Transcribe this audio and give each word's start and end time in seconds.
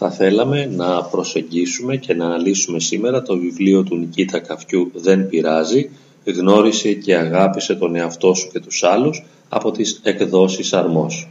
Θα 0.00 0.10
θέλαμε 0.10 0.66
να 0.66 1.04
προσεγγίσουμε 1.04 1.96
και 1.96 2.14
να 2.14 2.24
αναλύσουμε 2.24 2.80
σήμερα 2.80 3.22
το 3.22 3.38
βιβλίο 3.38 3.82
του 3.82 3.96
Νικήτα 3.96 4.38
Καφιού 4.38 4.90
«Δεν 4.94 5.28
πειράζει», 5.28 5.90
γνώρισε 6.24 6.92
και 6.92 7.16
αγάπησε 7.16 7.74
τον 7.74 7.94
εαυτό 7.94 8.34
σου 8.34 8.50
και 8.52 8.60
τους 8.60 8.82
άλλους 8.82 9.24
από 9.48 9.70
τις 9.70 10.00
εκδόσεις 10.02 10.72
Αρμός. 10.72 11.28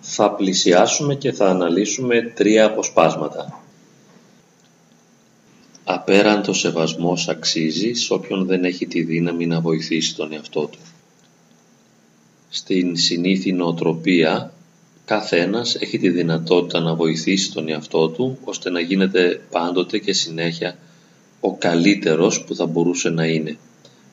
Θα 0.00 0.30
πλησιάσουμε 0.30 1.14
και 1.14 1.32
θα 1.32 1.46
αναλύσουμε 1.46 2.32
τρία 2.34 2.64
αποσπάσματα. 2.64 3.62
Απέραντος 5.84 6.58
σεβασμός 6.58 7.28
αξίζει 7.28 7.92
σε 7.92 8.12
όποιον 8.12 8.46
δεν 8.46 8.64
έχει 8.64 8.86
τη 8.86 9.02
δύναμη 9.02 9.46
να 9.46 9.60
βοηθήσει 9.60 10.16
τον 10.16 10.32
εαυτό 10.32 10.66
του. 10.66 10.78
Στην 12.48 12.96
συνήθη 12.96 13.52
νοοτροπία 13.52 14.53
κάθε 15.04 15.40
ένας 15.40 15.74
έχει 15.74 15.98
τη 15.98 16.08
δυνατότητα 16.08 16.80
να 16.80 16.94
βοηθήσει 16.94 17.52
τον 17.52 17.68
εαυτό 17.68 18.08
του 18.08 18.38
ώστε 18.44 18.70
να 18.70 18.80
γίνεται 18.80 19.40
πάντοτε 19.50 19.98
και 19.98 20.12
συνέχεια 20.12 20.76
ο 21.40 21.56
καλύτερος 21.56 22.44
που 22.44 22.54
θα 22.54 22.66
μπορούσε 22.66 23.10
να 23.10 23.26
είναι. 23.26 23.56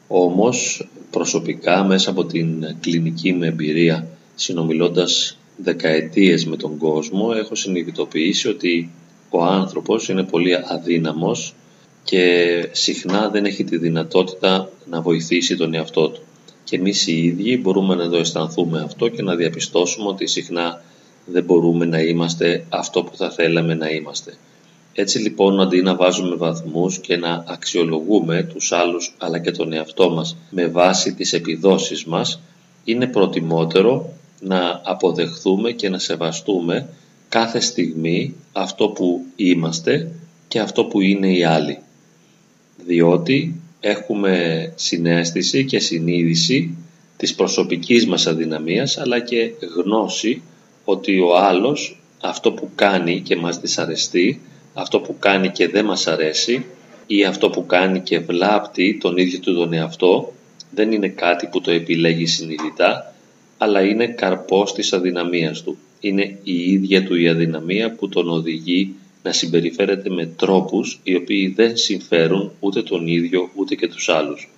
Όμως 0.07 0.87
προσωπικά 1.11 1.83
μέσα 1.83 2.09
από 2.09 2.25
την 2.25 2.75
κλινική 2.81 3.33
μου 3.33 3.43
εμπειρία 3.43 4.07
συνομιλώντας 4.35 5.37
δεκαετίες 5.57 6.45
με 6.45 6.57
τον 6.57 6.77
κόσμο 6.77 7.33
έχω 7.35 7.55
συνειδητοποιήσει 7.55 8.47
ότι 8.47 8.89
ο 9.29 9.43
άνθρωπος 9.43 10.09
είναι 10.09 10.23
πολύ 10.23 10.55
αδύναμος 10.67 11.55
και 12.03 12.69
συχνά 12.71 13.29
δεν 13.29 13.45
έχει 13.45 13.63
τη 13.63 13.77
δυνατότητα 13.77 14.69
να 14.89 15.01
βοηθήσει 15.01 15.57
τον 15.57 15.73
εαυτό 15.73 16.09
του. 16.09 16.21
Και 16.71 16.77
εμείς 16.77 17.07
οι 17.07 17.23
ίδιοι 17.23 17.59
μπορούμε 17.61 17.95
να 17.95 18.09
το 18.09 18.17
αισθανθούμε 18.17 18.81
αυτό 18.81 19.07
και 19.07 19.21
να 19.21 19.35
διαπιστώσουμε 19.35 20.07
ότι 20.07 20.27
συχνά 20.27 20.81
δεν 21.25 21.43
μπορούμε 21.43 21.85
να 21.85 21.99
είμαστε 21.99 22.65
αυτό 22.69 23.03
που 23.03 23.15
θα 23.15 23.31
θέλαμε 23.31 23.73
να 23.73 23.89
είμαστε. 23.89 24.37
Έτσι 24.93 25.19
λοιπόν 25.19 25.61
αντί 25.61 25.81
να 25.81 25.95
βάζουμε 25.95 26.35
βαθμούς 26.35 26.99
και 26.99 27.17
να 27.17 27.43
αξιολογούμε 27.47 28.43
τους 28.43 28.71
άλλους 28.71 29.15
αλλά 29.17 29.39
και 29.39 29.51
τον 29.51 29.73
εαυτό 29.73 30.09
μας 30.09 30.37
με 30.49 30.67
βάση 30.67 31.13
τις 31.13 31.33
επιδόσεις 31.33 32.05
μας, 32.05 32.41
είναι 32.83 33.07
προτιμότερο 33.07 34.13
να 34.39 34.81
αποδεχθούμε 34.83 35.71
και 35.71 35.89
να 35.89 35.99
σεβαστούμε 35.99 36.89
κάθε 37.29 37.59
στιγμή 37.59 38.35
αυτό 38.53 38.89
που 38.89 39.25
είμαστε 39.35 40.11
και 40.47 40.59
αυτό 40.59 40.85
που 40.85 41.01
είναι 41.01 41.31
οι 41.31 41.43
άλλοι. 41.43 41.79
Διότι 42.85 43.61
έχουμε 43.81 44.73
συνέστηση 44.75 45.65
και 45.65 45.79
συνείδηση 45.79 46.77
της 47.17 47.35
προσωπικής 47.35 48.07
μας 48.07 48.27
αδυναμίας 48.27 48.97
αλλά 48.97 49.19
και 49.19 49.51
γνώση 49.75 50.41
ότι 50.83 51.19
ο 51.19 51.37
άλλος 51.37 52.01
αυτό 52.21 52.51
που 52.51 52.69
κάνει 52.75 53.21
και 53.21 53.35
μας 53.35 53.59
δυσαρεστεί, 53.59 54.41
αυτό 54.73 54.99
που 54.99 55.15
κάνει 55.19 55.49
και 55.49 55.67
δεν 55.67 55.85
μας 55.85 56.07
αρέσει 56.07 56.65
ή 57.07 57.23
αυτό 57.23 57.49
που 57.49 57.65
κάνει 57.65 57.99
και 57.99 58.19
βλάπτει 58.19 58.97
τον 59.01 59.17
ίδιο 59.17 59.39
του 59.39 59.53
τον 59.53 59.73
εαυτό 59.73 60.33
δεν 60.71 60.91
είναι 60.91 61.07
κάτι 61.07 61.47
που 61.47 61.61
το 61.61 61.71
επιλέγει 61.71 62.25
συνειδητά 62.25 63.15
αλλά 63.57 63.81
είναι 63.81 64.07
καρπός 64.07 64.73
της 64.73 64.93
αδυναμίας 64.93 65.63
του. 65.63 65.77
Είναι 65.99 66.37
η 66.43 66.71
ίδια 66.71 67.03
του 67.03 67.15
η 67.15 67.27
αδυναμία 67.27 67.91
που 67.91 68.09
τον 68.09 68.29
οδηγεί 68.29 68.95
να 69.23 69.31
συμπεριφέρεται 69.31 70.09
με 70.09 70.25
τρόπους 70.25 70.99
οι 71.03 71.15
οποίοι 71.15 71.47
δεν 71.47 71.77
συμφέρουν 71.77 72.51
ούτε 72.59 72.83
τον 72.83 73.07
ίδιο 73.07 73.49
ούτε 73.55 73.75
και 73.75 73.87
τους 73.87 74.09
άλλους. 74.09 74.49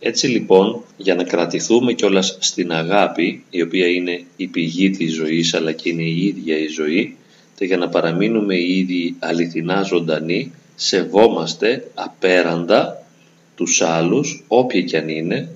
Έτσι 0.00 0.26
λοιπόν, 0.26 0.82
για 0.96 1.14
να 1.14 1.24
κρατηθούμε 1.24 1.92
κιόλας 1.92 2.36
στην 2.40 2.72
αγάπη, 2.72 3.44
η 3.50 3.62
οποία 3.62 3.86
είναι 3.86 4.24
η 4.36 4.46
πηγή 4.46 4.90
της 4.90 5.14
ζωής 5.14 5.54
αλλά 5.54 5.72
και 5.72 5.88
είναι 5.88 6.02
η 6.02 6.26
ίδια 6.26 6.58
η 6.58 6.66
ζωή, 6.66 7.16
και 7.56 7.64
για 7.64 7.76
να 7.76 7.88
παραμείνουμε 7.88 8.54
οι 8.54 8.78
ίδιοι 8.78 9.16
αληθινά 9.18 9.82
ζωντανοί, 9.82 10.52
σεβόμαστε 10.74 11.90
απέραντα 11.94 13.06
τους 13.54 13.82
άλλους, 13.82 14.44
όποιοι 14.48 14.84
κι 14.84 14.96
αν 14.96 15.08
είναι, 15.08 15.48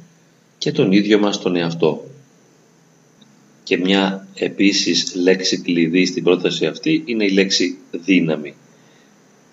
και 0.59 0.73
τον 0.73 0.93
ίδιο 0.93 1.19
μας 1.19 1.41
τον 1.41 1.57
εαυτό. 1.57 2.08
Και 3.69 3.77
μια 3.79 4.27
επίσης 4.35 5.15
λέξη 5.15 5.61
κλειδί 5.61 6.07
στην 6.07 6.25
πρόταση 6.25 6.67
αυτή 6.67 7.03
είναι 7.07 7.25
η 7.25 7.31
λέξη 7.31 7.79
δύναμη. 7.91 8.55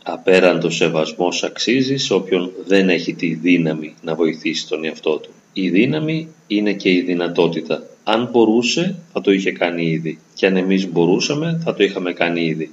Απέραντο 0.03 0.69
σεβασμός 0.69 1.43
αξίζεις 1.43 2.03
σε 2.03 2.13
όποιον 2.13 2.51
δεν 2.65 2.89
έχει 2.89 3.13
τη 3.13 3.33
δύναμη 3.33 3.93
να 4.01 4.15
βοηθήσει 4.15 4.67
τον 4.67 4.85
εαυτό 4.85 5.17
του. 5.17 5.29
Η 5.53 5.69
δύναμη 5.69 6.27
είναι 6.47 6.73
και 6.73 6.89
η 6.89 7.01
δυνατότητα. 7.01 7.83
Αν 8.03 8.29
μπορούσε 8.31 8.95
θα 9.13 9.21
το 9.21 9.31
είχε 9.31 9.51
κάνει 9.51 9.85
ήδη 9.85 10.19
και 10.33 10.45
αν 10.45 10.57
εμείς 10.57 10.91
μπορούσαμε 10.91 11.61
θα 11.63 11.73
το 11.73 11.83
είχαμε 11.83 12.13
κάνει 12.13 12.45
ήδη. 12.45 12.71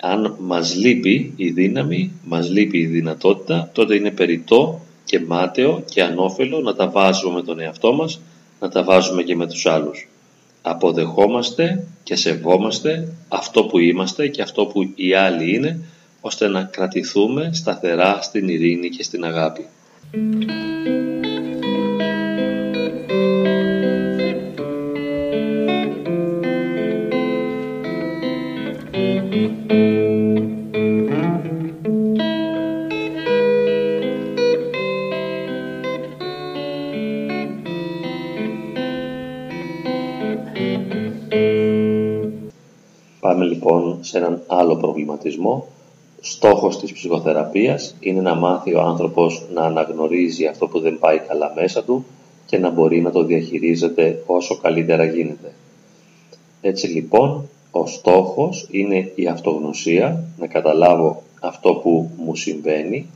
Αν 0.00 0.36
μας 0.40 0.76
λείπει 0.76 1.32
η 1.36 1.50
δύναμη, 1.50 2.12
μας 2.24 2.50
λείπει 2.50 2.78
η 2.78 2.86
δυνατότητα, 2.86 3.70
τότε 3.74 3.94
είναι 3.94 4.10
περιττό 4.10 4.80
και 5.04 5.20
μάταιο 5.20 5.84
και 5.90 6.02
ανώφελο 6.02 6.60
να 6.60 6.74
τα 6.74 6.88
βάζουμε 6.88 7.34
με 7.34 7.42
τον 7.42 7.60
εαυτό 7.60 7.92
μας, 7.92 8.20
να 8.60 8.68
τα 8.68 8.84
βάζουμε 8.84 9.22
και 9.22 9.36
με 9.36 9.46
τους 9.46 9.66
άλλους. 9.66 10.08
Αποδεχόμαστε 10.62 11.86
και 12.02 12.16
σεβόμαστε 12.16 13.12
αυτό 13.28 13.64
που 13.64 13.78
είμαστε 13.78 14.28
και 14.28 14.42
αυτό 14.42 14.66
που 14.66 14.92
οι 14.94 15.14
άλλοι 15.14 15.54
είναι, 15.54 15.80
ώστε 16.20 16.48
να 16.48 16.62
κρατηθούμε 16.62 17.50
σταθερά 17.52 18.18
στην 18.22 18.48
ειρήνη 18.48 18.88
και 18.88 19.02
στην 19.02 19.24
αγάπη. 19.24 19.66
Λοιπόν 43.68 43.98
σε 44.04 44.18
έναν 44.18 44.42
άλλο 44.46 44.76
προβληματισμό 44.76 45.66
Στόχος 46.20 46.78
της 46.78 46.92
ψυχοθεραπείας 46.92 47.94
είναι 48.00 48.20
να 48.20 48.34
μάθει 48.34 48.74
ο 48.74 48.80
άνθρωπος 48.80 49.42
να 49.54 49.62
αναγνωρίζει 49.62 50.46
αυτό 50.46 50.66
που 50.66 50.80
δεν 50.80 50.98
πάει 50.98 51.18
καλά 51.18 51.52
μέσα 51.56 51.84
του 51.84 52.04
και 52.46 52.58
να 52.58 52.70
μπορεί 52.70 53.00
να 53.00 53.10
το 53.10 53.24
διαχειρίζεται 53.24 54.22
όσο 54.26 54.56
καλύτερα 54.56 55.04
γίνεται. 55.04 55.52
Έτσι 56.60 56.86
λοιπόν, 56.86 57.48
ο 57.70 57.86
στόχος 57.86 58.68
είναι 58.70 59.12
η 59.14 59.26
αυτογνωσία, 59.26 60.24
να 60.38 60.46
καταλάβω 60.46 61.22
αυτό 61.40 61.74
που 61.74 62.10
μου 62.16 62.36
συμβαίνει, 62.36 63.06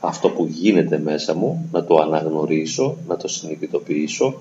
αυτό 0.00 0.28
που 0.28 0.46
γίνεται 0.46 0.98
μέσα 0.98 1.34
μου, 1.34 1.68
να 1.72 1.84
το 1.84 1.96
αναγνωρίσω, 1.96 2.96
να 3.06 3.16
το 3.16 3.28
συνειδητοποιήσω, 3.28 4.34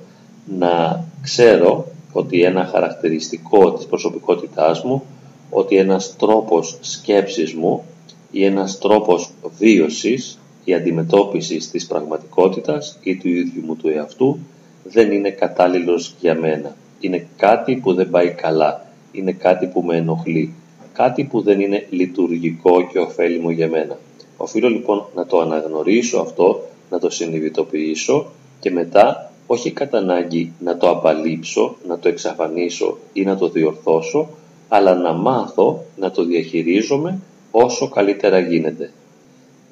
να 0.58 1.06
ξέρω 1.22 1.86
ότι 2.12 2.44
ένα 2.44 2.66
χαρακτηριστικό 2.66 3.72
της 3.72 3.86
προσωπικότητάς 3.86 4.84
μου, 4.84 5.04
ότι 5.50 5.78
ένας 5.78 6.16
τρόπος 6.18 6.78
σκέψης 6.82 7.54
μου 7.54 7.84
ή 8.32 8.46
ένας 8.46 8.78
τρόπος 8.78 9.32
βίωσης 9.58 10.40
ή 10.64 10.74
αντιμετώπισης 10.74 11.70
της 11.70 11.88
πραγματικότητας 11.88 12.98
ή 13.04 13.16
του 13.16 13.28
ίδιου 13.28 13.64
μου 13.66 13.76
του 13.76 13.90
εαυτού 13.90 14.40
δεν 14.84 15.12
είναι 15.12 15.30
κατάλληλος 15.30 16.16
για 16.20 16.36
μένα. 16.36 16.76
Είναι 17.00 17.28
κάτι 17.38 17.76
που 17.76 17.94
δεν 17.94 18.10
πάει 18.10 18.30
καλά. 18.30 18.86
Είναι 19.12 19.32
κάτι 19.32 19.68
που 19.68 19.82
με 19.82 19.98
ενοχλεί. 19.98 20.54
Κάτι 20.94 21.24
που 21.24 21.42
δεν 21.42 21.60
είναι 21.60 21.88
λειτουργικό 21.90 22.88
και 22.88 23.00
ωφέλιμο 23.00 23.52
για 23.52 23.68
μένα. 23.68 23.98
Οφείλω 24.38 24.70
λοιπόν 24.70 25.06
να 25.16 25.26
το 25.26 25.40
αναγνωρίσω 25.40 26.20
αυτό, 26.20 26.62
να 26.90 27.00
το 27.00 27.10
συνειδητοποιήσω 27.10 28.32
και 28.60 28.72
μετά 28.72 29.32
όχι 29.48 29.72
κατά 29.72 29.98
ανάγκη 29.98 30.54
να 30.60 30.78
το 30.78 30.90
απαλείψω, 30.90 31.76
να 31.88 32.00
το 32.00 32.08
εξαφανίσω 32.08 32.98
ή 33.14 33.24
να 33.24 33.38
το 33.38 33.50
διορθώσω, 33.50 34.30
αλλά 34.70 34.96
να 34.96 35.14
μάθω 35.14 35.86
να 35.98 36.12
το 36.12 36.24
διαχειρίζομαι 36.24 37.20
όσο 37.52 37.90
καλύτερα 37.90 38.40
γίνεται. 38.40 38.92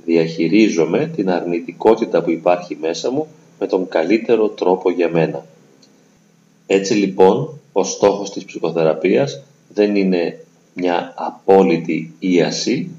Διαχειρίζομαι 0.05 1.11
την 1.15 1.29
αρνητικότητα 1.29 2.21
που 2.21 2.31
υπάρχει 2.31 2.77
μέσα 2.81 3.11
μου 3.11 3.27
με 3.59 3.67
τον 3.67 3.87
καλύτερο 3.87 4.49
τρόπο 4.49 4.91
για 4.91 5.09
μένα. 5.09 5.45
Έτσι 6.67 6.93
λοιπόν, 6.93 7.59
ο 7.71 7.83
στόχος 7.83 8.31
της 8.31 8.45
ψυχοθεραπείας 8.45 9.43
δεν 9.73 9.95
είναι 9.95 10.45
μια 10.73 11.13
απόλυτη 11.17 12.13
ίαση, 12.19 12.89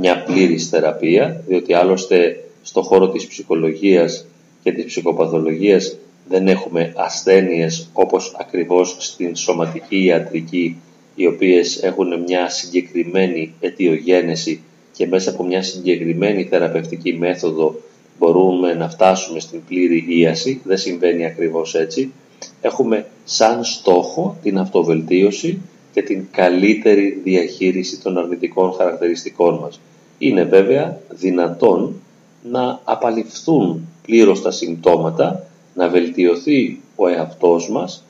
μια 0.00 0.22
πλήρης 0.22 0.68
θεραπεία, 0.68 1.42
διότι 1.46 1.74
άλλωστε 1.74 2.44
στο 2.62 2.82
χώρο 2.82 3.08
της 3.08 3.26
ψυχολογίας 3.26 4.26
και 4.62 4.72
της 4.72 4.84
ψυχοπαθολογίας 4.84 5.96
δεν 6.28 6.48
έχουμε 6.48 6.92
ασθένειες 6.96 7.88
όπως 7.92 8.36
ακριβώς 8.38 8.96
στην 8.98 9.36
σωματική 9.36 10.04
ιατρική 10.04 10.76
οι 11.14 11.26
οποίες 11.26 11.82
έχουν 11.82 12.20
μια 12.20 12.48
συγκεκριμένη 12.48 13.54
αιτιογένεση 13.60 14.60
και 14.92 15.06
μέσα 15.06 15.30
από 15.30 15.44
μια 15.44 15.62
συγκεκριμένη 15.62 16.44
θεραπευτική 16.44 17.14
μέθοδο 17.14 17.80
μπορούμε 18.18 18.74
να 18.74 18.88
φτάσουμε 18.88 19.40
στην 19.40 19.60
πλήρη 19.68 20.04
ίαση, 20.08 20.60
δεν 20.64 20.78
συμβαίνει 20.78 21.24
ακριβώς 21.24 21.74
έτσι. 21.74 22.12
Έχουμε 22.60 23.06
σαν 23.24 23.64
στόχο 23.64 24.36
την 24.42 24.58
αυτοβελτίωση 24.58 25.60
και 25.92 26.02
την 26.02 26.26
καλύτερη 26.30 27.20
διαχείριση 27.24 28.00
των 28.00 28.18
αρνητικών 28.18 28.72
χαρακτηριστικών 28.72 29.58
μας. 29.58 29.80
Είναι 30.18 30.42
βέβαια 30.44 31.00
δυνατόν 31.08 31.94
να 32.42 32.80
απαλληφθούν 32.84 33.88
πλήρως 34.02 34.42
τα 34.42 34.50
συμπτώματα, 34.50 35.46
να 35.74 35.88
βελτιωθεί 35.88 36.80
ο 36.96 37.08
εαυτός 37.08 37.70
μας 37.70 38.04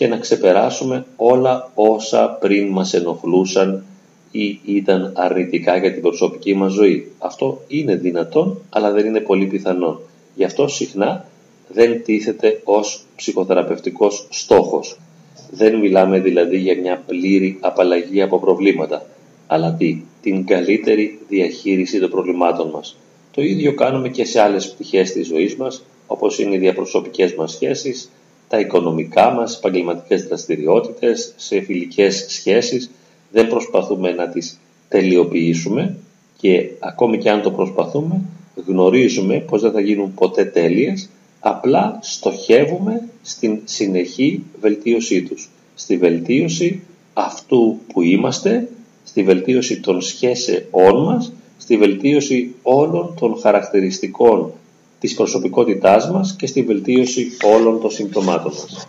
και 0.00 0.06
να 0.06 0.16
ξεπεράσουμε 0.16 1.06
όλα 1.16 1.70
όσα 1.74 2.36
πριν 2.40 2.68
μας 2.68 2.94
ενοχλούσαν 2.94 3.84
ή 4.30 4.60
ήταν 4.64 5.12
αρνητικά 5.16 5.76
για 5.76 5.92
την 5.92 6.02
προσωπική 6.02 6.54
μας 6.54 6.72
ζωή. 6.72 7.12
Αυτό 7.18 7.62
είναι 7.68 7.94
δυνατόν, 7.94 8.60
αλλά 8.70 8.90
δεν 8.90 9.06
είναι 9.06 9.20
πολύ 9.20 9.46
πιθανόν. 9.46 10.00
Γι' 10.34 10.44
αυτό 10.44 10.68
συχνά 10.68 11.24
δεν 11.68 12.04
τίθεται 12.04 12.60
ως 12.64 13.04
ψυχοθεραπευτικός 13.16 14.26
στόχος. 14.30 14.98
Δεν 15.50 15.78
μιλάμε 15.78 16.20
δηλαδή 16.20 16.58
για 16.58 16.80
μια 16.80 17.02
πλήρη 17.06 17.58
απαλλαγή 17.60 18.22
από 18.22 18.38
προβλήματα, 18.38 19.06
αλλά 19.46 19.74
τι, 19.74 20.02
την 20.22 20.46
καλύτερη 20.46 21.18
διαχείριση 21.28 22.00
των 22.00 22.10
προβλημάτων 22.10 22.70
μας. 22.70 22.96
Το 23.30 23.42
ίδιο 23.42 23.74
κάνουμε 23.74 24.08
και 24.08 24.24
σε 24.24 24.40
άλλες 24.40 24.70
πτυχές 24.70 25.12
της 25.12 25.26
ζωής 25.26 25.56
μας, 25.56 25.82
όπως 26.06 26.38
είναι 26.38 26.54
οι 26.54 26.58
διαπροσωπικές 26.58 27.34
μας 27.34 27.52
σχέσεις, 27.52 28.10
τα 28.50 28.58
οικονομικά 28.58 29.30
μας, 29.30 29.56
επαγγελματικές 29.56 30.24
δραστηριότητες, 30.24 31.32
σε 31.36 31.60
φιλικές 31.60 32.24
σχέσεις. 32.28 32.90
Δεν 33.32 33.48
προσπαθούμε 33.48 34.10
να 34.10 34.28
τις 34.28 34.58
τελειοποιήσουμε 34.88 35.96
και 36.36 36.70
ακόμη 36.78 37.18
και 37.18 37.30
αν 37.30 37.42
το 37.42 37.50
προσπαθούμε, 37.50 38.20
γνωρίζουμε 38.66 39.38
πως 39.38 39.62
δεν 39.62 39.72
θα 39.72 39.80
γίνουν 39.80 40.14
ποτέ 40.14 40.44
τέλειες, 40.44 41.08
απλά 41.40 41.98
στοχεύουμε 42.02 43.08
στην 43.22 43.58
συνεχή 43.64 44.42
βελτίωσή 44.60 45.22
τους. 45.22 45.50
Στη 45.74 45.96
βελτίωση 45.96 46.82
αυτού 47.12 47.78
που 47.92 48.02
είμαστε, 48.02 48.68
στη 49.04 49.22
βελτίωση 49.22 49.80
των 49.80 50.00
σχέσεών 50.00 51.04
μας, 51.04 51.32
στη 51.58 51.76
βελτίωση 51.76 52.54
όλων 52.62 53.14
των 53.20 53.38
χαρακτηριστικών 53.40 54.52
της 55.00 55.14
προσωπικότητάς 55.14 56.10
μας 56.10 56.36
και 56.36 56.46
στη 56.46 56.62
βελτίωση 56.62 57.26
όλων 57.42 57.80
των 57.80 57.90
συμπτωμάτων 57.90 58.52
μας. 58.52 58.88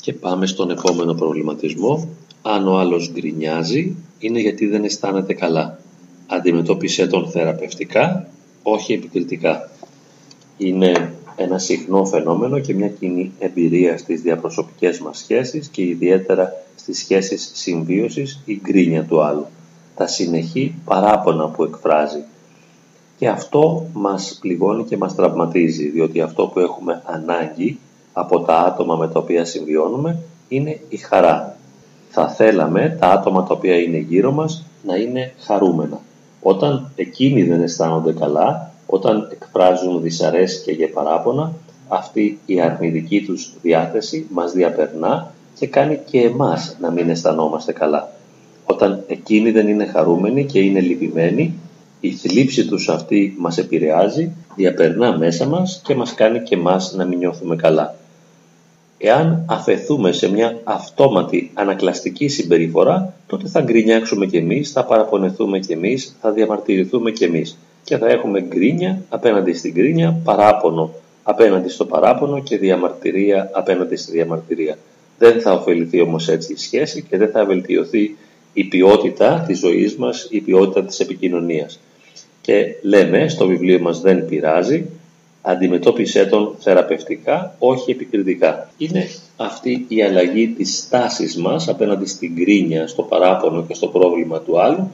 Και 0.00 0.12
πάμε 0.12 0.46
στον 0.46 0.70
επόμενο 0.70 1.14
προβληματισμό. 1.14 2.08
Αν 2.54 2.68
ο 2.68 2.78
άλλος 2.78 3.10
γκρινιάζει, 3.12 3.96
είναι 4.18 4.40
γιατί 4.40 4.66
δεν 4.66 4.84
αισθάνεται 4.84 5.34
καλά. 5.34 5.78
Αντιμετώπισε 6.26 7.06
τον 7.06 7.30
θεραπευτικά, 7.30 8.28
όχι 8.62 8.92
επικριτικά. 8.92 9.70
Είναι 10.58 11.14
ένα 11.36 11.58
συχνό 11.58 12.04
φαινόμενο 12.04 12.58
και 12.58 12.74
μια 12.74 12.88
κοινή 12.88 13.32
εμπειρία 13.38 13.98
στις 13.98 14.20
διαπροσωπικές 14.20 14.98
μας 15.00 15.18
σχέσεις 15.18 15.68
και 15.68 15.82
ιδιαίτερα 15.82 16.52
στις 16.74 16.98
σχέσεις 16.98 17.50
συμβίωσης 17.54 18.42
η 18.44 18.60
γκρίνια 18.62 19.04
του 19.04 19.22
άλλου. 19.22 19.46
Τα 19.96 20.06
συνεχή 20.06 20.74
παράπονα 20.84 21.48
που 21.48 21.64
εκφράζει. 21.64 22.22
Και 23.18 23.28
αυτό 23.28 23.86
μας 23.92 24.38
πληγώνει 24.40 24.84
και 24.84 24.96
μας 24.96 25.14
τραυματίζει, 25.14 25.88
διότι 25.88 26.20
αυτό 26.20 26.46
που 26.46 26.60
έχουμε 26.60 27.02
ανάγκη 27.06 27.78
από 28.12 28.40
τα 28.40 28.58
άτομα 28.58 28.96
με 28.96 29.08
τα 29.08 29.18
οποία 29.18 29.44
συμβιώνουμε 29.44 30.18
είναι 30.48 30.80
η 30.88 30.96
χαρά. 30.96 31.56
Θα 32.14 32.28
θέλαμε 32.28 32.96
τα 33.00 33.06
άτομα 33.10 33.42
τα 33.42 33.54
οποία 33.54 33.76
είναι 33.76 33.98
γύρω 33.98 34.32
μας 34.32 34.64
να 34.86 34.96
είναι 34.96 35.32
χαρούμενα. 35.40 36.00
Όταν 36.42 36.90
εκείνοι 36.96 37.42
δεν 37.42 37.62
αισθάνονται 37.62 38.12
καλά, 38.12 38.72
όταν 38.86 39.28
εκφράζουν 39.32 40.00
δυσαρέσκεια 40.00 40.74
και 40.74 40.86
παράπονα, 40.86 41.52
αυτή 41.88 42.38
η 42.46 42.60
αρνητική 42.60 43.22
τους 43.22 43.52
διάθεση 43.62 44.26
μας 44.30 44.52
διαπερνά 44.52 45.32
και 45.58 45.66
κάνει 45.66 46.00
και 46.10 46.20
εμάς 46.20 46.76
να 46.80 46.90
μην 46.90 47.08
αισθανόμαστε 47.08 47.72
καλά. 47.72 48.12
Όταν 48.64 49.04
εκείνοι 49.06 49.50
δεν 49.50 49.68
είναι 49.68 49.86
χαρούμενοι 49.86 50.44
και 50.44 50.60
είναι 50.60 50.80
λυπημένοι, 50.80 51.54
η 52.00 52.10
θλίψη 52.10 52.66
τους 52.66 52.88
αυτή 52.88 53.34
μας 53.38 53.58
επηρεάζει, 53.58 54.32
διαπερνά 54.56 55.18
μέσα 55.18 55.46
μας 55.46 55.80
και 55.84 55.94
μας 55.94 56.14
κάνει 56.14 56.40
και 56.42 56.54
εμάς 56.54 56.92
να 56.92 57.04
μην 57.04 57.18
νιώθουμε 57.18 57.56
καλά. 57.56 57.94
Εάν 59.04 59.44
αφαιθούμε 59.46 60.12
σε 60.12 60.30
μια 60.30 60.60
αυτόματη 60.64 61.50
ανακλαστική 61.54 62.28
συμπεριφορά, 62.28 63.14
τότε 63.26 63.48
θα 63.48 63.60
γκρινιάξουμε 63.60 64.26
κι 64.26 64.36
εμείς, 64.36 64.72
θα 64.72 64.84
παραπονεθούμε 64.84 65.58
κι 65.58 65.72
εμείς, 65.72 66.16
θα 66.20 66.30
διαμαρτυρηθούμε 66.30 67.10
κι 67.10 67.24
εμείς 67.24 67.58
και 67.84 67.96
θα 67.96 68.08
έχουμε 68.08 68.40
γκρίνια 68.40 69.02
απέναντι 69.08 69.52
στην 69.52 69.72
γκρίνια, 69.72 70.20
παράπονο 70.24 70.94
απέναντι 71.22 71.68
στο 71.68 71.84
παράπονο 71.84 72.42
και 72.42 72.56
διαμαρτυρία 72.58 73.50
απέναντι 73.52 73.96
στη 73.96 74.12
διαμαρτυρία. 74.12 74.78
Δεν 75.18 75.40
θα 75.40 75.52
ωφεληθεί 75.52 76.00
όμως 76.00 76.28
έτσι 76.28 76.52
η 76.52 76.56
σχέση 76.56 77.02
και 77.02 77.16
δεν 77.16 77.30
θα 77.30 77.44
βελτιωθεί 77.44 78.16
η 78.52 78.64
ποιότητα 78.64 79.44
της 79.46 79.58
ζωής 79.58 79.96
μας, 79.96 80.26
η 80.30 80.40
ποιότητα 80.40 80.84
της 80.84 81.00
επικοινωνίας. 81.00 81.80
Και 82.40 82.74
λέμε 82.82 83.28
στο 83.28 83.46
βιβλίο 83.46 83.80
μας 83.80 84.00
«Δεν 84.00 84.26
πειράζει», 84.26 84.86
αντιμετώπισε 85.42 86.26
τον 86.26 86.54
θεραπευτικά, 86.58 87.54
όχι 87.58 87.90
επικριτικά. 87.90 88.70
Είναι 88.78 89.08
αυτή 89.36 89.84
η 89.88 90.02
αλλαγή 90.02 90.48
της 90.48 90.78
στάσης 90.78 91.36
μας 91.36 91.68
απέναντι 91.68 92.06
στην 92.06 92.36
κρίνια, 92.36 92.86
στο 92.86 93.02
παράπονο 93.02 93.64
και 93.68 93.74
στο 93.74 93.86
πρόβλημα 93.86 94.40
του 94.40 94.60
άλλου, 94.60 94.90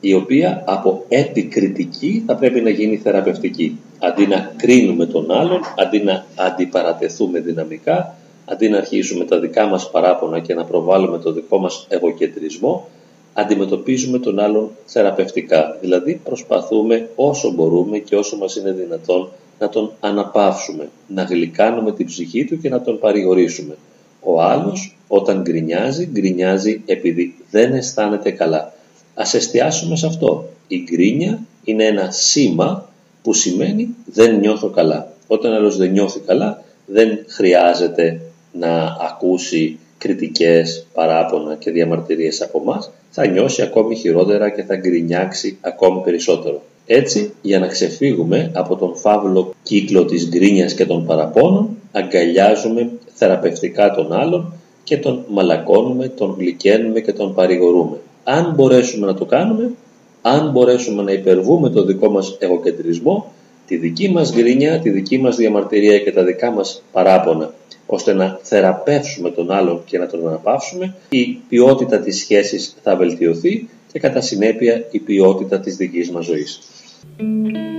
η 0.00 0.14
οποία 0.14 0.62
από 0.66 1.04
επικριτική 1.08 2.22
θα 2.26 2.34
πρέπει 2.34 2.60
να 2.60 2.70
γίνει 2.70 2.96
θεραπευτική. 2.96 3.78
Αντί 3.98 4.26
να 4.26 4.52
κρίνουμε 4.56 5.06
τον 5.06 5.30
άλλον, 5.30 5.60
αντί 5.78 5.98
να 5.98 6.24
αντιπαρατεθούμε 6.36 7.40
δυναμικά, 7.40 8.14
αντί 8.44 8.68
να 8.68 8.76
αρχίσουμε 8.76 9.24
τα 9.24 9.38
δικά 9.38 9.66
μας 9.66 9.90
παράπονα 9.90 10.40
και 10.40 10.54
να 10.54 10.64
προβάλλουμε 10.64 11.18
το 11.18 11.32
δικό 11.32 11.58
μας 11.58 11.86
εγωκεντρισμό, 11.88 12.88
αντιμετωπίζουμε 13.34 14.18
τον 14.18 14.38
άλλον 14.38 14.70
θεραπευτικά. 14.84 15.78
Δηλαδή 15.80 16.20
προσπαθούμε 16.24 17.08
όσο 17.14 17.52
μπορούμε 17.52 17.98
και 17.98 18.16
όσο 18.16 18.36
μας 18.36 18.56
είναι 18.56 18.72
δυνατόν 18.72 19.28
να 19.58 19.68
τον 19.68 19.92
αναπαύσουμε, 20.00 20.88
να 21.06 21.22
γλυκάνουμε 21.22 21.92
την 21.92 22.06
ψυχή 22.06 22.44
του 22.44 22.60
και 22.60 22.68
να 22.68 22.80
τον 22.80 22.98
παρηγορήσουμε. 22.98 23.76
Ο 24.20 24.42
άλλος 24.42 24.96
όταν 25.08 25.42
γκρινιάζει, 25.42 26.06
γκρινιάζει 26.06 26.82
επειδή 26.86 27.34
δεν 27.50 27.72
αισθάνεται 27.72 28.30
καλά. 28.30 28.72
Ας 29.14 29.34
εστιάσουμε 29.34 29.96
σε 29.96 30.06
αυτό. 30.06 30.48
Η 30.68 30.82
γκρίνια 30.90 31.40
είναι 31.64 31.84
ένα 31.84 32.10
σήμα 32.10 32.88
που 33.22 33.32
σημαίνει 33.32 33.94
δεν 34.04 34.38
νιώθω 34.38 34.70
καλά. 34.70 35.12
Όταν 35.26 35.52
άλλος 35.52 35.76
δεν 35.76 35.90
νιώθει 35.90 36.20
καλά, 36.20 36.62
δεν 36.86 37.24
χρειάζεται 37.28 38.20
να 38.52 38.96
ακούσει 39.00 39.78
κριτικές, 39.98 40.86
παράπονα 40.92 41.54
και 41.54 41.70
διαμαρτυρίες 41.70 42.42
από 42.42 42.64
μας, 42.64 42.90
θα 43.10 43.26
νιώσει 43.26 43.62
ακόμη 43.62 43.96
χειρότερα 43.96 44.50
και 44.50 44.62
θα 44.62 44.76
γκρινιάξει 44.76 45.58
ακόμη 45.60 46.00
περισσότερο. 46.00 46.62
Έτσι, 46.86 47.32
για 47.42 47.58
να 47.58 47.66
ξεφύγουμε 47.66 48.50
από 48.54 48.76
τον 48.76 48.96
φαύλο 48.96 49.54
κύκλο 49.62 50.04
της 50.04 50.28
γκρίνιας 50.28 50.74
και 50.74 50.86
των 50.86 51.06
παραπώνων, 51.06 51.68
αγκαλιάζουμε 51.92 52.90
θεραπευτικά 53.14 53.90
τον 53.90 54.12
άλλον 54.12 54.52
και 54.84 54.96
τον 54.96 55.24
μαλακώνουμε, 55.28 56.08
τον 56.08 56.34
γλυκαίνουμε 56.38 57.00
και 57.00 57.12
τον 57.12 57.34
παρηγορούμε. 57.34 57.96
Αν 58.24 58.52
μπορέσουμε 58.54 59.06
να 59.06 59.14
το 59.14 59.24
κάνουμε, 59.24 59.70
αν 60.22 60.50
μπορέσουμε 60.50 61.02
να 61.02 61.12
υπερβούμε 61.12 61.70
το 61.70 61.84
δικό 61.84 62.10
μας 62.10 62.36
εγωκεντρισμό, 62.38 63.32
τη 63.66 63.76
δική 63.76 64.10
μας 64.10 64.34
γκρίνια, 64.34 64.78
τη 64.78 64.90
δική 64.90 65.18
μας 65.18 65.36
διαμαρτυρία 65.36 65.98
και 65.98 66.12
τα 66.12 66.24
δικά 66.24 66.50
μας 66.50 66.82
παράπονα, 66.92 67.54
ώστε 67.86 68.12
να 68.12 68.38
θεραπεύσουμε 68.42 69.30
τον 69.30 69.50
άλλον 69.50 69.82
και 69.86 69.98
να 69.98 70.06
τον 70.06 70.28
αναπαύσουμε, 70.28 70.94
η 71.08 71.38
ποιότητα 71.48 71.98
της 71.98 72.18
σχέσης 72.18 72.76
θα 72.82 72.96
βελτιωθεί 72.96 73.68
και 73.96 74.02
κατά 74.02 74.20
συνέπεια 74.20 74.86
η 74.90 74.98
ποιότητα 74.98 75.60
της 75.60 75.76
δικής 75.76 76.10
μας 76.10 76.24
ζωής. 76.24 76.60
Thank 77.18 77.56
you. 77.56 77.75